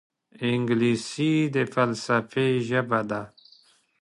[0.49, 3.21] انګلیسي د فلسفې ژبه ده